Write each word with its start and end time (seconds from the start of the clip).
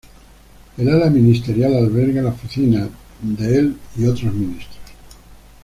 El 0.79 0.89
ala 0.89 1.11
ministerial 1.11 1.75
alberga 1.75 2.23
la 2.23 2.31
oficina 2.31 2.89
del 3.21 3.77
y 3.95 4.07
otros 4.07 4.33
ministros. 4.33 4.79